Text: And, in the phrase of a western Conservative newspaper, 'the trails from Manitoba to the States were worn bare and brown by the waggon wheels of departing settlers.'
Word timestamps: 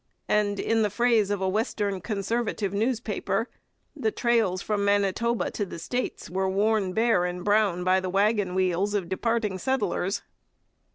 And, 0.27 0.59
in 0.59 0.81
the 0.81 0.89
phrase 0.89 1.29
of 1.29 1.41
a 1.41 1.47
western 1.47 2.01
Conservative 2.01 2.73
newspaper, 2.73 3.51
'the 3.95 4.09
trails 4.09 4.59
from 4.63 4.83
Manitoba 4.83 5.51
to 5.51 5.63
the 5.63 5.77
States 5.77 6.27
were 6.27 6.49
worn 6.49 6.91
bare 6.93 7.23
and 7.23 7.43
brown 7.45 7.83
by 7.83 7.99
the 7.99 8.09
waggon 8.09 8.55
wheels 8.55 8.95
of 8.95 9.07
departing 9.07 9.59
settlers.' 9.59 10.23